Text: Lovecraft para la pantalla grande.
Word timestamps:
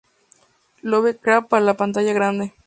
Lovecraft 0.81 1.47
para 1.47 1.63
la 1.63 1.77
pantalla 1.77 2.11
grande. 2.11 2.53